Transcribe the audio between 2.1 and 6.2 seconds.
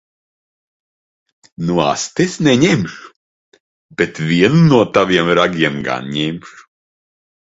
es neņemšu. Bet vienu no taviem ragiem gan